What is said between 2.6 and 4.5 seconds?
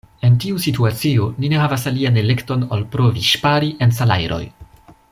ol provi ŝpari en salajroj.